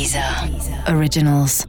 [0.00, 0.24] Deezer
[0.96, 1.66] Originals.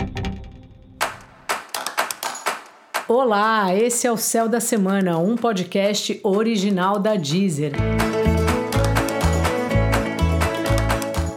[3.06, 7.74] Olá, esse é o Céu da Semana, um podcast original da Deezer.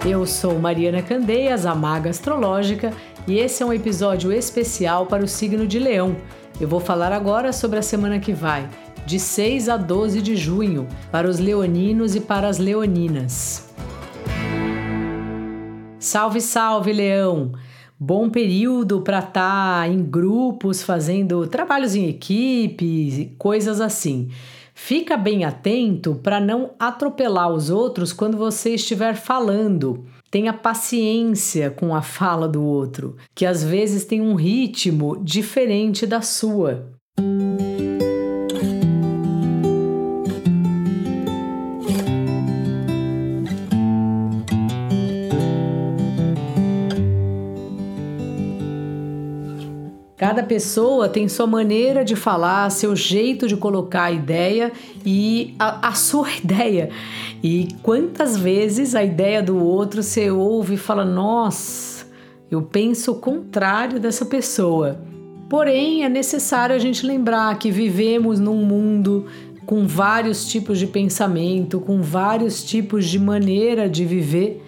[0.06, 2.92] Eu sou Mariana Candeias, a maga astrológica,
[3.26, 6.16] e esse é um episódio especial para o signo de Leão.
[6.60, 8.70] Eu vou falar agora sobre a semana que vai,
[9.04, 13.73] de 6 a 12 de junho, para os leoninos e para as leoninas.
[16.04, 17.52] Salve, salve, Leão!
[17.98, 19.32] Bom período para estar
[19.80, 24.28] tá em grupos, fazendo trabalhos em equipe, coisas assim.
[24.74, 30.04] Fica bem atento para não atropelar os outros quando você estiver falando.
[30.30, 36.20] Tenha paciência com a fala do outro, que às vezes tem um ritmo diferente da
[36.20, 36.93] sua.
[50.24, 54.72] Cada pessoa tem sua maneira de falar, seu jeito de colocar a ideia
[55.04, 56.88] e a, a, sua ideia.
[57.42, 62.06] E quantas vezes a ideia do outro você ouve e fala: Nossa,
[62.50, 64.98] eu penso o contrário dessa pessoa.
[65.46, 69.26] Porém, é necessário a gente lembrar que vivemos num mundo
[69.66, 74.64] com vários tipos de pensamento, com vários tipos de maneira de viver,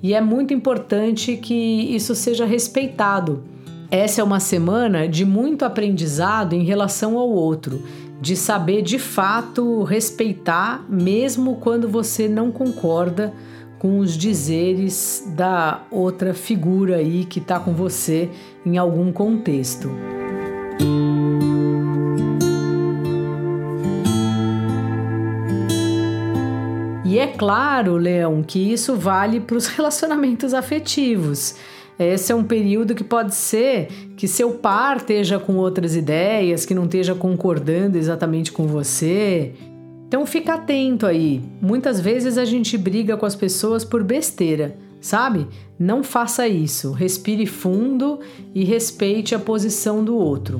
[0.00, 3.42] e é muito importante que isso seja respeitado.
[3.90, 7.82] Essa é uma semana de muito aprendizado em relação ao outro,
[8.20, 13.32] de saber de fato respeitar, mesmo quando você não concorda
[13.80, 18.30] com os dizeres da outra figura aí que está com você
[18.64, 19.90] em algum contexto.
[27.04, 31.56] E é claro, Leão, que isso vale para os relacionamentos afetivos.
[32.00, 36.74] Esse é um período que pode ser que seu par esteja com outras ideias, que
[36.74, 39.52] não esteja concordando exatamente com você.
[40.08, 41.42] Então fica atento aí.
[41.60, 45.46] Muitas vezes a gente briga com as pessoas por besteira, sabe?
[45.78, 46.92] Não faça isso.
[46.92, 48.20] Respire fundo
[48.54, 50.58] e respeite a posição do outro.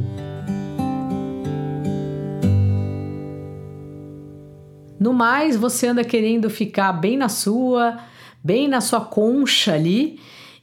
[4.99, 7.97] No mais, você anda querendo ficar bem na sua,
[8.45, 10.21] bem na sua concha ali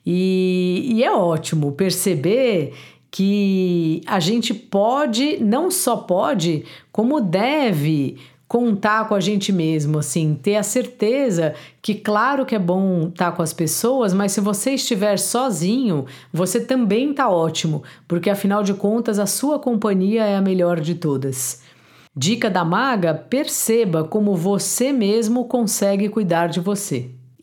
[0.09, 2.73] e, e é ótimo perceber
[3.12, 6.63] que a gente pode, não só pode,
[6.94, 8.16] como deve
[8.47, 13.34] contar com a gente mesmo, assim, ter a certeza que, claro que é bom estar
[13.34, 18.73] com as pessoas, mas se você estiver sozinho, você também tá ótimo, porque afinal de
[18.73, 21.62] contas a sua companhia é a melhor de todas.
[22.16, 27.16] Dica da maga: perceba como você mesmo consegue cuidar de você.